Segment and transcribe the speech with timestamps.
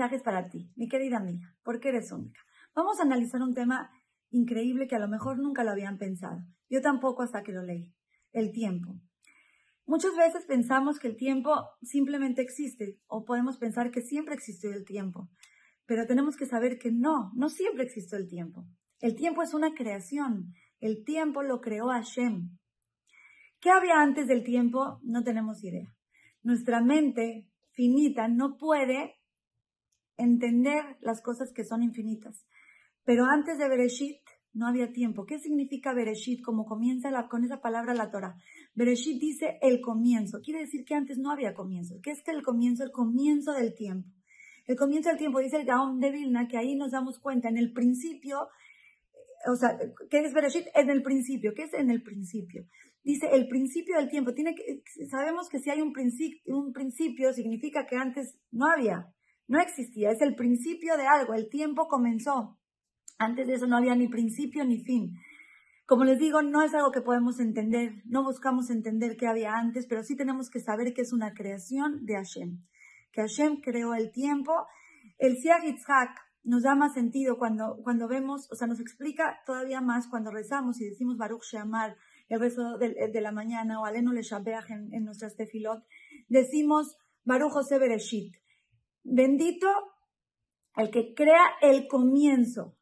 [0.00, 2.40] mensaje es para ti, mi querida amiga, porque eres única.
[2.74, 3.90] Vamos a analizar un tema
[4.30, 6.40] increíble que a lo mejor nunca lo habían pensado.
[6.70, 7.92] Yo tampoco hasta que lo leí.
[8.32, 8.98] El tiempo.
[9.84, 14.86] Muchas veces pensamos que el tiempo simplemente existe o podemos pensar que siempre existió el
[14.86, 15.28] tiempo,
[15.84, 18.64] pero tenemos que saber que no, no siempre existió el tiempo.
[19.00, 20.54] El tiempo es una creación.
[20.78, 22.56] El tiempo lo creó Hashem.
[23.60, 24.98] ¿Qué había antes del tiempo?
[25.02, 25.94] No tenemos idea.
[26.42, 29.19] Nuestra mente finita no puede
[30.22, 32.46] entender las cosas que son infinitas.
[33.04, 34.20] Pero antes de Bereshit
[34.52, 35.26] no había tiempo.
[35.26, 36.42] ¿Qué significa Bereshit?
[36.42, 38.36] Como comienza con esa palabra la Torah.
[38.74, 40.40] Bereshit dice el comienzo.
[40.42, 41.96] Quiere decir que antes no había comienzo.
[42.02, 42.84] ¿Qué es el comienzo?
[42.84, 44.08] El comienzo del tiempo.
[44.66, 47.48] El comienzo del tiempo dice el Gaon de Vilna que ahí nos damos cuenta.
[47.48, 48.48] En el principio,
[49.50, 49.78] o sea,
[50.10, 50.66] ¿qué es Bereshit?
[50.74, 51.52] En el principio.
[51.54, 52.66] ¿Qué es en el principio?
[53.02, 54.34] Dice el principio del tiempo.
[54.34, 59.12] Tiene que, sabemos que si hay un principio, un principio significa que antes no había,
[59.50, 60.12] no existía.
[60.12, 61.34] Es el principio de algo.
[61.34, 62.56] El tiempo comenzó.
[63.18, 65.18] Antes de eso no había ni principio ni fin.
[65.86, 69.88] Como les digo, no es algo que podemos entender, no buscamos entender qué había antes,
[69.88, 72.62] pero sí tenemos que saber que es una creación de Hashem,
[73.10, 74.52] que Hashem creó el tiempo.
[75.18, 79.80] El Siag Yitzhak nos da más sentido cuando, cuando vemos, o sea, nos explica todavía
[79.80, 81.96] más cuando rezamos y decimos Baruch Sheamar
[82.28, 84.20] el rezo de, la mañana o Alenu Le
[84.68, 85.82] en, en nuestras tefilot,
[86.28, 88.36] decimos Baruch José Bereshit.
[89.02, 89.68] Bendito
[90.76, 92.76] el que crea el comienzo.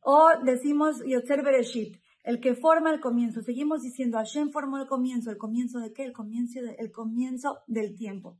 [0.00, 3.42] O decimos Yotzer Bereshit, el que forma el comienzo.
[3.42, 5.30] Seguimos diciendo, Hashem formó el comienzo.
[5.30, 6.04] ¿El comienzo de qué?
[6.04, 8.38] El comienzo, el comienzo del tiempo.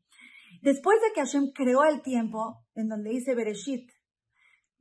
[0.62, 3.90] Después de que Hashem creó el tiempo, en donde dice Bereshit,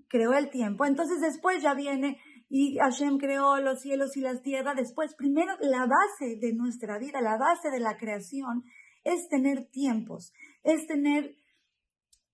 [0.08, 2.20] creó el tiempo, entonces después ya viene
[2.50, 4.76] y Hashem creó los cielos y las tierras.
[4.76, 8.64] Después, primero, la base de nuestra vida, la base de la creación
[9.04, 10.34] es tener tiempos,
[10.66, 11.38] es tener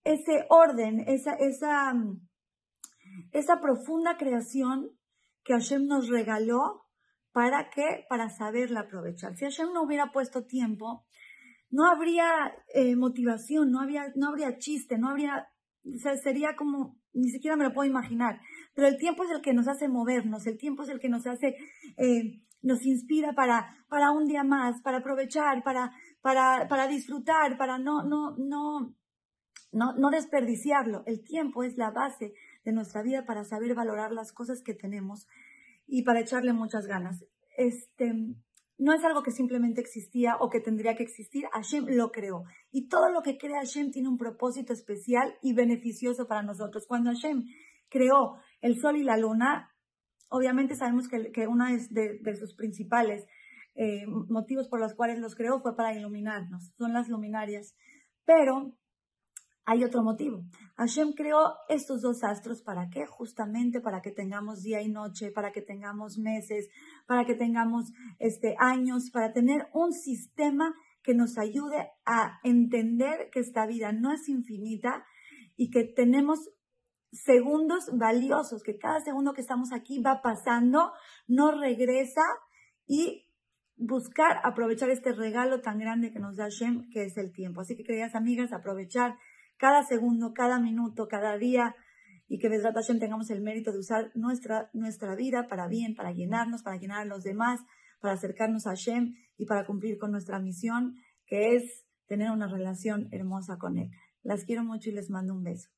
[0.03, 1.93] ese orden, esa, esa,
[3.31, 4.89] esa profunda creación
[5.43, 6.87] que Hashem nos regaló,
[7.33, 8.05] ¿para qué?
[8.09, 9.35] Para saberla aprovechar.
[9.35, 11.05] Si Hashem no hubiera puesto tiempo,
[11.69, 15.47] no habría eh, motivación, no, había, no habría chiste, no habría,
[15.85, 18.39] o sea, sería como, ni siquiera me lo puedo imaginar.
[18.73, 21.27] Pero el tiempo es el que nos hace movernos, el tiempo es el que nos
[21.27, 21.57] hace,
[21.97, 25.91] eh, nos inspira para, para un día más, para aprovechar, para,
[26.21, 28.95] para, para disfrutar, para no, no, no,
[29.71, 31.03] no, no desperdiciarlo.
[31.05, 32.33] El tiempo es la base
[32.63, 35.27] de nuestra vida para saber valorar las cosas que tenemos
[35.87, 37.25] y para echarle muchas ganas.
[37.57, 38.13] Este,
[38.77, 42.45] no es algo que simplemente existía o que tendría que existir, Hashem lo creó.
[42.71, 46.87] Y todo lo que crea Hashem tiene un propósito especial y beneficioso para nosotros.
[46.87, 47.43] Cuando Hashem
[47.89, 49.70] creó el sol y la luna,
[50.31, 53.27] obviamente sabemos que, uno de, de, sus principales
[53.75, 57.75] eh, motivos por los cuales los creó fue para iluminarnos, son las luminarias.
[58.25, 58.77] Pero
[59.65, 60.43] hay otro motivo.
[60.77, 63.05] Hashem creó estos dos astros para qué?
[63.05, 66.69] Justamente para que tengamos día y noche, para que tengamos meses,
[67.07, 73.39] para que tengamos este, años, para tener un sistema que nos ayude a entender que
[73.39, 75.05] esta vida no es infinita
[75.55, 76.49] y que tenemos
[77.11, 80.93] segundos valiosos, que cada segundo que estamos aquí va pasando,
[81.27, 82.23] no regresa
[82.87, 83.27] y
[83.75, 87.61] buscar aprovechar este regalo tan grande que nos da Hashem, que es el tiempo.
[87.61, 89.17] Así que queridas amigas, aprovechar
[89.57, 91.75] cada segundo, cada minuto, cada día,
[92.27, 96.13] y que Besrat Hashem tengamos el mérito de usar nuestra, nuestra vida para bien, para
[96.13, 97.59] llenarnos, para llenar a los demás,
[97.99, 100.95] para acercarnos a Hashem y para cumplir con nuestra misión,
[101.25, 103.91] que es tener una relación hermosa con Él.
[104.23, 105.69] Las quiero mucho y les mando un beso.